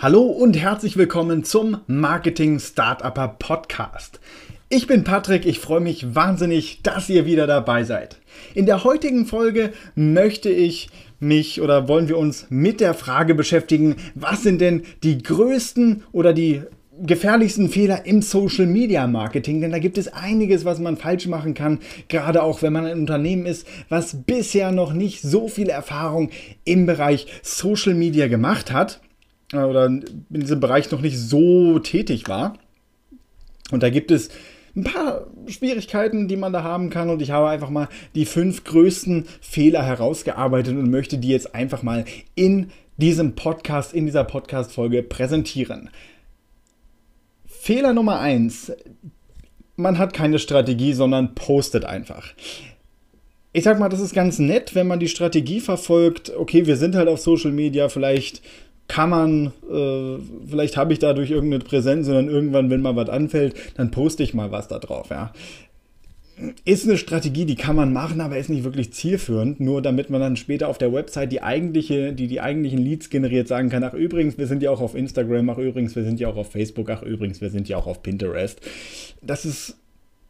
[0.00, 4.20] Hallo und herzlich willkommen zum Marketing Startupper Podcast.
[4.68, 8.20] Ich bin Patrick, ich freue mich wahnsinnig, dass ihr wieder dabei seid.
[8.54, 10.88] In der heutigen Folge möchte ich
[11.18, 16.32] mich oder wollen wir uns mit der Frage beschäftigen, was sind denn die größten oder
[16.32, 16.62] die
[17.02, 21.54] gefährlichsten Fehler im Social Media Marketing, denn da gibt es einiges, was man falsch machen
[21.54, 26.30] kann, gerade auch wenn man ein Unternehmen ist, was bisher noch nicht so viel Erfahrung
[26.64, 29.00] im Bereich Social Media gemacht hat.
[29.52, 32.58] Äh, oder in diesem Bereich noch nicht so tätig war.
[33.70, 34.30] Und da gibt es
[34.76, 37.10] ein paar Schwierigkeiten, die man da haben kann.
[37.10, 41.82] Und ich habe einfach mal die fünf größten Fehler herausgearbeitet und möchte die jetzt einfach
[41.82, 45.90] mal in diesem Podcast, in dieser Podcast-Folge präsentieren.
[47.46, 48.72] Fehler Nummer eins.
[49.76, 52.32] Man hat keine Strategie, sondern postet einfach.
[53.52, 56.32] Ich sag mal, das ist ganz nett, wenn man die Strategie verfolgt.
[56.36, 58.42] Okay, wir sind halt auf Social Media, vielleicht
[58.88, 63.54] kann man, äh, vielleicht habe ich dadurch irgendeine Präsenz dann irgendwann, wenn mal was anfällt,
[63.76, 65.32] dann poste ich mal was da drauf, ja.
[66.64, 70.20] Ist eine Strategie, die kann man machen, aber ist nicht wirklich zielführend, nur damit man
[70.20, 73.92] dann später auf der Website die eigentliche, die die eigentlichen Leads generiert, sagen kann, ach
[73.92, 76.88] übrigens, wir sind ja auch auf Instagram, ach übrigens, wir sind ja auch auf Facebook,
[76.90, 78.60] ach übrigens, wir sind ja auch auf Pinterest.
[79.20, 79.76] Das ist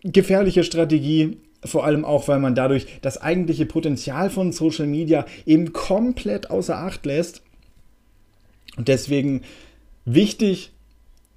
[0.03, 5.73] gefährliche Strategie, vor allem auch, weil man dadurch das eigentliche Potenzial von Social Media eben
[5.73, 7.42] komplett außer Acht lässt
[8.79, 9.43] und deswegen
[10.05, 10.73] wichtig,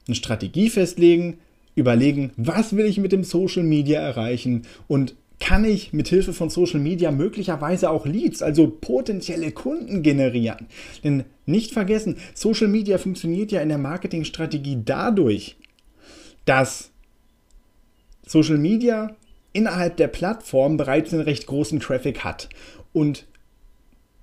[0.08, 1.40] eine Strategie festlegen,
[1.76, 6.52] überlegen, was will ich mit dem Social Media erreichen und kann ich mit Hilfe von
[6.52, 10.68] Social Media möglicherweise auch Leads, also potenzielle Kunden generieren.
[11.04, 15.58] Denn nicht vergessen, Social Media funktioniert ja in der Marketingstrategie dadurch,
[16.46, 16.92] dass
[18.26, 19.16] Social Media
[19.52, 22.48] innerhalb der Plattform bereits einen recht großen Traffic hat
[22.94, 23.26] und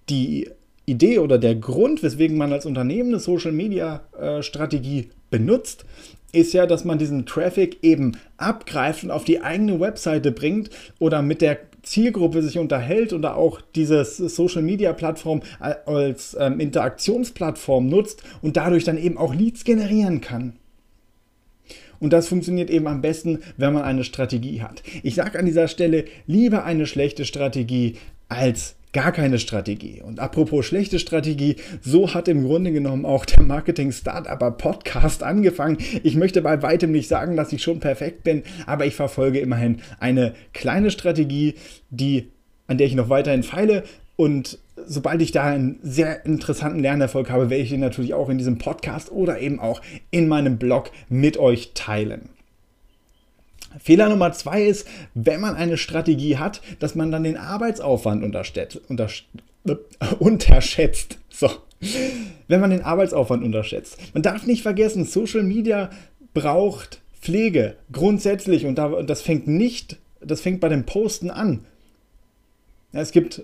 [0.08, 0.48] die
[0.88, 5.84] Idee oder der Grund, weswegen man als Unternehmen eine Social Media äh, Strategie benutzt,
[6.32, 11.22] ist ja, dass man diesen Traffic eben abgreift und auf die eigene Webseite bringt oder
[11.22, 17.88] mit der Zielgruppe sich unterhält oder auch diese Social Media Plattform äh, als ähm, Interaktionsplattform
[17.88, 20.54] nutzt und dadurch dann eben auch Leads generieren kann.
[22.00, 24.82] Und das funktioniert eben am besten, wenn man eine Strategie hat.
[25.02, 27.96] Ich sage an dieser Stelle lieber eine schlechte Strategie
[28.28, 30.02] als gar keine Strategie.
[30.02, 35.78] Und apropos schlechte Strategie, so hat im Grunde genommen auch der Marketing Startup Podcast angefangen.
[36.02, 39.80] Ich möchte bei weitem nicht sagen, dass ich schon perfekt bin, aber ich verfolge immerhin
[40.00, 41.54] eine kleine Strategie,
[41.90, 42.30] die
[42.66, 43.84] an der ich noch weiterhin feile
[44.16, 48.38] und sobald ich da einen sehr interessanten Lernerfolg habe, werde ich ihn natürlich auch in
[48.38, 52.28] diesem Podcast oder eben auch in meinem Blog mit euch teilen.
[53.78, 58.80] Fehler Nummer zwei ist, wenn man eine Strategie hat, dass man dann den Arbeitsaufwand unterschätzt.
[60.18, 61.18] unterschätzt.
[61.30, 61.50] So.
[62.48, 63.98] Wenn man den Arbeitsaufwand unterschätzt.
[64.14, 65.90] Man darf nicht vergessen, Social Media
[66.34, 71.64] braucht Pflege grundsätzlich und das fängt nicht, das fängt bei den Posten an.
[72.92, 73.42] es gibt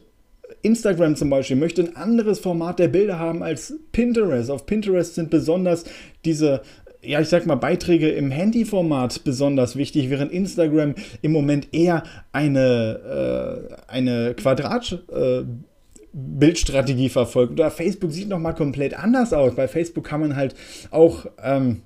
[0.63, 4.51] Instagram zum Beispiel möchte ein anderes Format der Bilder haben als Pinterest.
[4.51, 5.85] Auf Pinterest sind besonders
[6.25, 6.63] diese
[7.07, 13.69] ja, ich sag mal, Beiträge im Handyformat besonders wichtig, während Instagram im Moment eher eine,
[13.69, 15.03] äh, eine Quadrat.
[15.13, 15.43] Äh,
[16.17, 17.55] Bildstrategie verfolgt.
[17.55, 19.57] Oder Facebook sieht nochmal komplett anders aus.
[19.57, 20.55] Bei Facebook kann man halt
[20.93, 21.83] auch ähm,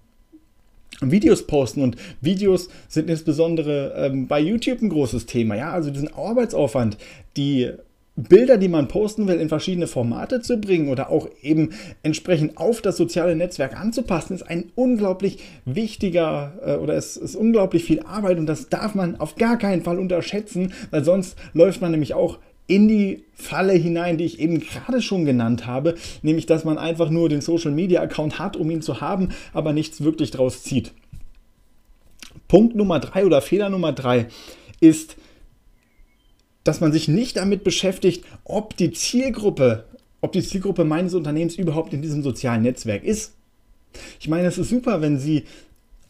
[1.01, 5.57] Videos posten und Videos sind insbesondere ähm, bei YouTube ein großes Thema.
[5.57, 6.99] Ja, also diesen Arbeitsaufwand,
[7.37, 7.71] die
[8.19, 11.71] Bilder, die man posten will, in verschiedene Formate zu bringen oder auch eben
[12.03, 17.85] entsprechend auf das soziale Netzwerk anzupassen, ist ein unglaublich wichtiger äh, oder es ist unglaublich
[17.85, 21.93] viel Arbeit und das darf man auf gar keinen Fall unterschätzen, weil sonst läuft man
[21.93, 26.65] nämlich auch in die Falle hinein, die ich eben gerade schon genannt habe, nämlich dass
[26.65, 30.33] man einfach nur den Social Media Account hat, um ihn zu haben, aber nichts wirklich
[30.33, 30.93] draus zieht.
[32.49, 34.27] Punkt Nummer drei oder Fehler Nummer drei
[34.81, 35.17] ist,
[36.69, 39.87] dass man sich nicht damit beschäftigt, ob die Zielgruppe,
[40.21, 43.33] ob die Zielgruppe meines Unternehmens überhaupt in diesem sozialen Netzwerk ist.
[44.21, 45.45] Ich meine, es ist super, wenn Sie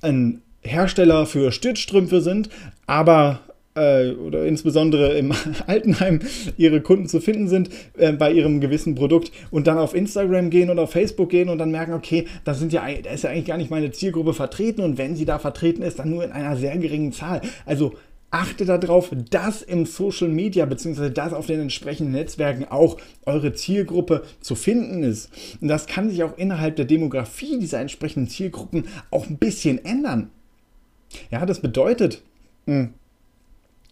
[0.02, 2.50] ein Hersteller für Stützstrümpfe sind,
[2.86, 3.38] aber
[3.76, 5.32] äh, oder insbesondere im
[5.68, 6.20] Altenheim
[6.56, 10.70] ihre Kunden zu finden sind äh, bei ihrem gewissen Produkt und dann auf Instagram gehen
[10.70, 13.46] oder auf Facebook gehen und dann merken, okay, da sind ja, da ist ja eigentlich
[13.46, 16.56] gar nicht meine Zielgruppe vertreten und wenn sie da vertreten ist, dann nur in einer
[16.56, 17.42] sehr geringen Zahl.
[17.64, 17.94] Also
[18.30, 21.10] achte darauf, dass im Social Media bzw.
[21.10, 25.30] dass auf den entsprechenden Netzwerken auch eure Zielgruppe zu finden ist.
[25.60, 30.30] Und das kann sich auch innerhalb der Demografie dieser entsprechenden Zielgruppen auch ein bisschen ändern.
[31.30, 32.22] Ja, das bedeutet,
[32.66, 32.92] hm,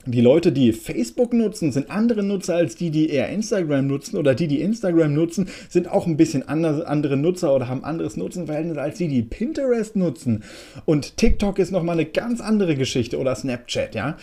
[0.07, 4.35] die Leute, die Facebook nutzen, sind andere Nutzer als die, die eher Instagram nutzen oder
[4.35, 8.79] die, die Instagram nutzen, sind auch ein bisschen andere, andere Nutzer oder haben anderes Nutzenverhältnis
[8.79, 10.45] als die, die Pinterest nutzen.
[10.85, 14.17] Und TikTok ist nochmal eine ganz andere Geschichte oder Snapchat, ja.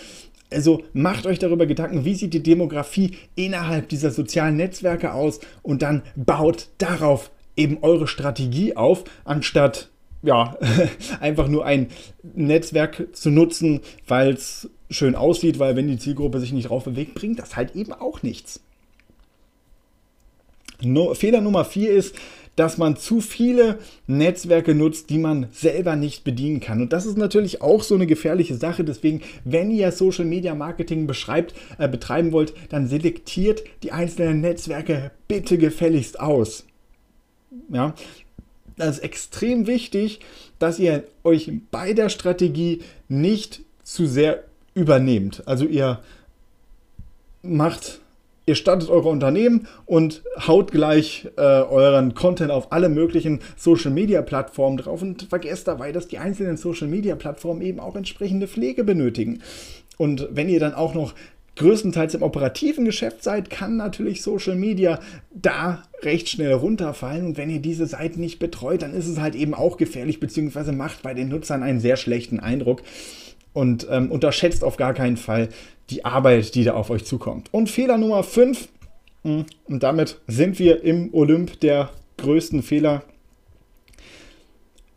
[0.51, 5.81] Also macht euch darüber Gedanken, wie sieht die Demografie innerhalb dieser sozialen Netzwerke aus und
[5.81, 9.89] dann baut darauf eben eure Strategie auf, anstatt
[10.21, 10.57] ja,
[11.19, 11.87] einfach nur ein
[12.33, 17.15] Netzwerk zu nutzen, weil es schön aussieht, weil wenn die Zielgruppe sich nicht drauf bewegt,
[17.15, 18.61] bringt das halt eben auch nichts.
[20.81, 22.15] No, Fehler Nummer vier ist,
[22.55, 26.81] dass man zu viele Netzwerke nutzt, die man selber nicht bedienen kann.
[26.81, 28.83] Und das ist natürlich auch so eine gefährliche Sache.
[28.83, 35.11] Deswegen, wenn ihr Social Media Marketing beschreibt, äh, betreiben wollt, dann selektiert die einzelnen Netzwerke
[35.27, 36.65] bitte gefälligst aus.
[37.69, 37.95] Ja,
[38.77, 40.19] das ist extrem wichtig,
[40.59, 44.43] dass ihr euch bei der Strategie nicht zu sehr
[44.73, 45.43] übernehmt.
[45.45, 45.99] Also ihr
[47.41, 47.99] macht,
[48.45, 54.21] ihr startet eure Unternehmen und haut gleich äh, euren Content auf alle möglichen Social Media
[54.21, 58.83] Plattformen drauf und vergesst dabei, dass die einzelnen Social Media Plattformen eben auch entsprechende Pflege
[58.83, 59.41] benötigen.
[59.97, 61.13] Und wenn ihr dann auch noch
[61.55, 64.99] größtenteils im operativen Geschäft seid, kann natürlich Social Media
[65.31, 67.27] da recht schnell runterfallen.
[67.27, 70.71] Und wenn ihr diese Seiten nicht betreut, dann ist es halt eben auch gefährlich, beziehungsweise
[70.71, 72.81] macht bei den Nutzern einen sehr schlechten Eindruck.
[73.53, 75.49] Und ähm, unterschätzt auf gar keinen Fall
[75.89, 77.49] die Arbeit, die da auf euch zukommt.
[77.51, 78.67] Und Fehler Nummer 5,
[79.23, 83.03] hm, und damit sind wir im Olymp der größten Fehler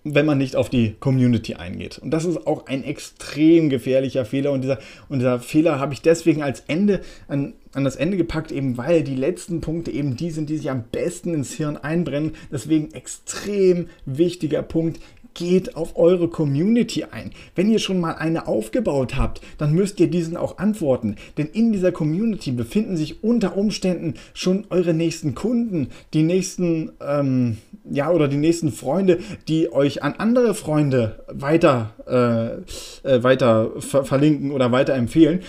[0.08, 1.98] wenn man nicht auf die Community eingeht.
[1.98, 4.52] Und das ist auch ein extrem gefährlicher Fehler.
[4.52, 8.52] Und dieser, und dieser Fehler habe ich deswegen als Ende an, an das Ende gepackt,
[8.52, 12.36] eben weil die letzten Punkte eben die sind, die sich am besten ins Hirn einbrennen.
[12.52, 15.00] Deswegen extrem wichtiger Punkt
[15.36, 17.30] geht auf eure Community ein.
[17.54, 21.16] Wenn ihr schon mal eine aufgebaut habt, dann müsst ihr diesen auch antworten.
[21.36, 27.58] Denn in dieser Community befinden sich unter Umständen schon eure nächsten Kunden, die nächsten, ähm,
[27.88, 34.04] ja, oder die nächsten Freunde, die euch an andere Freunde weiter, äh, äh, weiter ver
[34.04, 35.40] verlinken oder weiterempfehlen.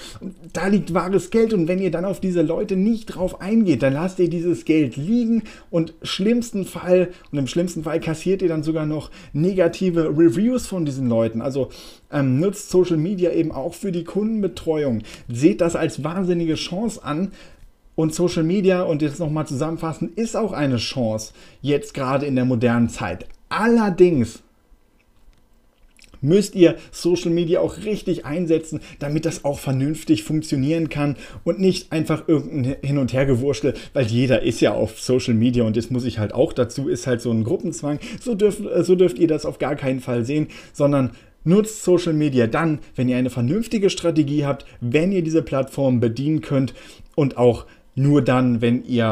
[0.57, 3.94] Da liegt wahres Geld und wenn ihr dann auf diese Leute nicht drauf eingeht, dann
[3.94, 8.63] lasst ihr dieses Geld liegen und schlimmsten Fall und im schlimmsten Fall kassiert ihr dann
[8.63, 11.42] sogar noch negativ negative Reviews von diesen Leuten.
[11.42, 11.69] Also
[12.12, 15.04] ähm, nutzt Social Media eben auch für die Kundenbetreuung.
[15.27, 17.31] Seht das als wahnsinnige Chance an.
[17.95, 22.45] Und Social Media, und jetzt nochmal zusammenfassen, ist auch eine Chance, jetzt gerade in der
[22.45, 23.25] modernen Zeit.
[23.50, 24.44] Allerdings
[26.21, 31.91] müsst ihr Social Media auch richtig einsetzen, damit das auch vernünftig funktionieren kann und nicht
[31.91, 36.05] einfach irgendein Hin- und Hergewurschtel, weil jeder ist ja auf Social Media und das muss
[36.05, 37.99] ich halt auch dazu, ist halt so ein Gruppenzwang.
[38.19, 41.11] So dürft, so dürft ihr das auf gar keinen Fall sehen, sondern
[41.43, 46.41] Nutzt Social Media dann, wenn ihr eine vernünftige Strategie habt, wenn ihr diese Plattform bedienen
[46.41, 46.73] könnt
[47.15, 47.65] und auch
[47.95, 49.05] nur dann, wenn ihr